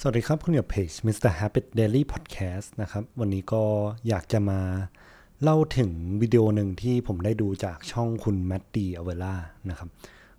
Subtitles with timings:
[0.00, 1.32] สวัสดีครับ คุณอยู่เพจ Mr.
[1.38, 3.62] Habit Daily Podcast นะครับ วันนี้ก็
[4.08, 4.60] อยากจะมา
[5.42, 5.90] เล่าถึง
[6.22, 9.34] วิดีโอหนึ่งที่ผมได้ดูจากช่องคุณ Matt D'Avella
[9.70, 9.88] นะครับ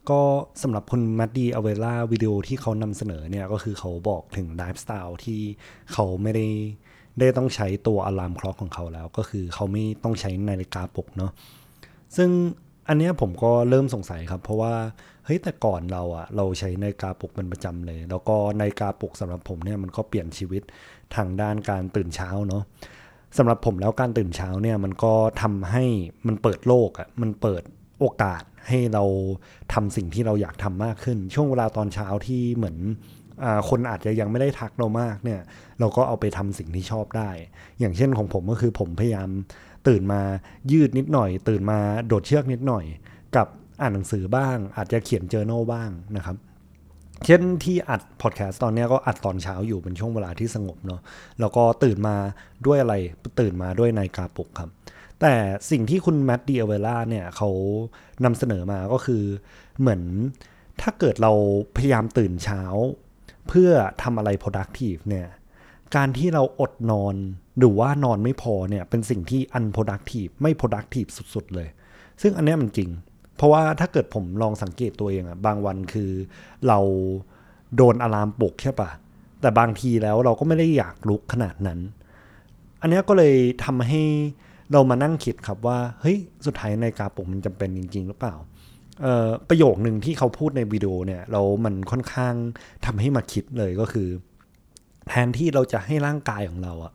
[0.09, 0.21] ก็
[0.61, 5.41] สำหรับคุณ Matt D'Avella วิดีโอที่เขานำเสนอเนี่ย ก็คือเขาบอกถึงไลฟ์สไตล์ที่
[5.93, 6.47] เขาไม่ได้
[7.19, 11.31] ได้ต้องใช้ตัว alarm clock ของเขาแล้ว ก็คือเขาไม่ต้องใช้นาฬิกาปลุกเนาะ
[12.15, 12.29] ซึ่ง
[12.87, 14.73] อันเนี้ยผมก็เริ่มสงสัยครับ เพราะว่า
[15.25, 20.63] เฮ้ยแต่ก่อนเราอะเราใช้นาฬิกาปลุกเป็นประจำเลย แล้วก็นาฬิกาปลุกสำหรับผมเนี่ยมันก็เปลี่ยนชีวิต
[21.15, 22.63] ทางด้านการตื่นเช้าเนาะ
[23.37, 25.83] สำหรับผมแล้วการตื่นเช้าเนี่ยมันก็ทำให้
[26.27, 27.63] มันเปิดโลกอะมันเปิด
[27.99, 29.03] โอกาสให้เรา
[29.73, 32.77] ทำสิ่งที่เราอยากทำมากขึ้น ช่วงเวลาตอนเช้าที่เหมือน
[33.43, 35.41] อาคนอาจจะยังไม่ได้ทักเรามากเนี่ย
[35.79, 37.29] เราก็เอาไปทำสิ่งที่ชอบได้
[37.79, 39.29] อย่างเช่นของผมก็คือผมพยายาม
[39.87, 40.21] ตื่นมา
[40.71, 42.85] ยืดนิดหน่อย ตื่นมาโดดเชือกนิดหน่อย
[43.35, 43.47] กับ
[43.81, 46.37] อ่านหนังสือบ้าง อาจจะเขียนเจอโน่บ้างนะครับ
[47.25, 51.01] เช่นที่อัดพอดแคสต์ตอนนี้ก็อัดตอนเช้าอยู่เป็นช่วงเวลาที่สงบเนาะ
[51.39, 52.15] แล้วก็ตื่นมา
[52.65, 52.95] ด้วยอะไร
[53.39, 54.69] ตื่นมาด้วยนาฬิกาปลุกครับ
[55.21, 55.33] แต่
[55.71, 57.49] สิ่งที่คุณแมดดีเวล่าเนี่ยเขา
[58.23, 59.23] นำเสนอมาก็คือ
[59.79, 60.01] เหมือน
[60.81, 61.31] ถ้าเกิดเรา
[61.77, 62.61] พยายามตื่นเช้า
[63.47, 63.71] เพื่อ
[64.03, 65.27] ทำอะไร productive เนี่ย
[65.95, 67.15] การที่เราอดนอน
[67.57, 71.67] หรือว่านอนไม่พอเนี่ยเป็นสิ่งที่ unproductive ไม่ productive สุดๆเลย
[72.21, 72.89] ซึ่งอันนี้มันจริง
[73.35, 76.11] เพราะว่าถ้าเกิดผมลองสังเกตตัวเองอะบางวันคือ
[76.67, 76.79] เรา
[77.75, 78.89] โดนอะลามปลุกใช่ปะ
[79.41, 81.79] แต่บางทีแล้วเราก็ไม่ได้อยากลุกขนาดนั้น
[82.81, 84.01] อันนี้ก็เลยทำให้
[84.71, 88.35] เรามานั่งคิดครับว่า เฮ้ย สุดท้ายในกาปลุกมันจำเป็นจริง ๆ หรือเปล่า
[89.49, 92.33] ประโยคหนึ่งที่เขาพูดในวิดีโอเนี่ยเรามันค่อนข้าง
[92.85, 94.07] ทำให้มาคิดเลยก็คือ
[95.07, 96.93] แทนที่เราจะให้ร่างกายของเราอะ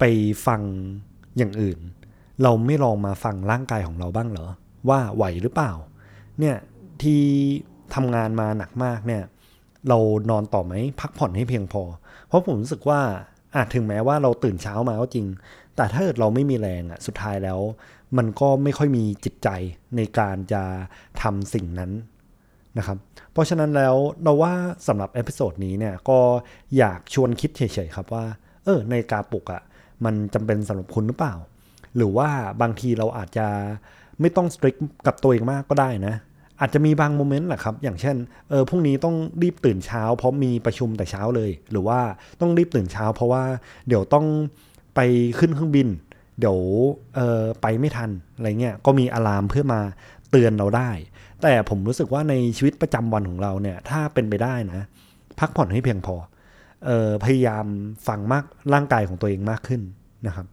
[0.00, 0.04] ไป
[0.46, 0.62] ฟัง
[1.38, 1.78] อย่างอื่น
[2.42, 4.46] เราไม่ลองมาฟังร่างกายของเราบ้างเหรอ
[4.88, 5.72] ว่าไหวหรือเปล่า
[6.38, 6.56] เนี่ย
[7.02, 7.22] ที่
[7.94, 9.22] ทำงานมาหนักมากเนี่ย
[9.88, 9.98] เรา
[10.30, 11.82] นอนต่อไหมพักผ่อนให้เพียงพอ
[12.26, 13.00] เพราะผมรู้สึกว่า
[13.56, 15.26] อาจถึงแม้ว่าเราตื่นเช้ามาก็จริง
[15.76, 17.58] แต่ถ้าเกิดเราไม่มีแรงอะสุดท้ายแล้ว
[18.16, 19.48] มันก็ไม่ค่อยมีจิตใจ
[19.96, 20.62] ในการจะ
[21.22, 21.90] ทำสิ่งนั้น
[22.78, 22.98] นะครับ
[23.32, 24.54] เพราะฉะนั้นแล้วเราว่า
[24.86, 26.18] สำหรับ episode นี้เนี่ยก็
[26.78, 28.24] อยากชวนคิดเฉยๆครับว่า
[28.64, 29.62] เออนาฬิกาปลุกอะ
[30.04, 31.34] มันจำเป็นสำหรับคุณหรือเปล่า
[31.96, 32.28] หรือว่า
[32.62, 33.46] บางทีเราอาจจะ
[34.20, 34.76] ไม่ต้อง strict
[35.06, 36.14] กับตัวเองมากก็ได้นะ
[36.60, 38.16] อาจจะมีบาง moment แหละครับ อย่างเช่น
[38.50, 42.00] เออพรุ่งนี้ต้องรีบตื่นเช้า เพราะมีประชุมแต่เช้าเลย หรือว่า
[42.40, 43.42] ต้องรีบตื่นเช้า เพราะว่า
[43.88, 44.26] เดี๋ยวต้อง
[44.94, 45.00] ไป
[45.38, 45.88] ขึ้นเครื่องบิน
[46.40, 46.58] เดี๋ยว
[47.14, 49.80] เออไปไม่ทันอะไรเงี้ยก็มี alarm เพื่อมา
[50.30, 50.90] เตือนเราได้
[51.42, 54.82] แต่ผมรู้สึกว่าในชีวิตประจำวันของเราเนี่ยถ้าเป็นไปได้นะ
[55.40, 56.14] พักผ่อนให้เพียงพอ
[57.24, 57.66] พยายาม
[58.08, 59.82] ฟังมากร่างกายของตัวเองมากขึ้น
[60.26, 60.46] นะครับ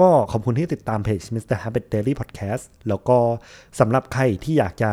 [0.00, 1.56] ก็ขอบคุณที่ติดตามเพจ Mr.
[1.62, 3.18] Habit Daily Podcast แล้วก็
[3.80, 4.92] สำหรับใครที่อยากจะ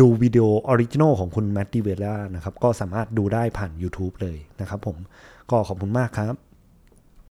[0.00, 4.96] ดูวิดีโอ original ของคุณ Matt D'Avella นะครับ ก็สามารถดูได้ผ่าน YouTube เลยนะครับผม
[5.50, 6.34] ก็ขอบคุณมากครับ